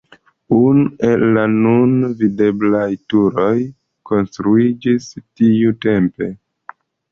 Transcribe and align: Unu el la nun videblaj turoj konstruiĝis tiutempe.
Unu 0.59 0.85
el 1.09 1.25
la 1.35 1.43
nun 1.57 1.91
videblaj 2.21 2.87
turoj 3.15 3.53
konstruiĝis 4.13 5.13
tiutempe. 5.21 6.35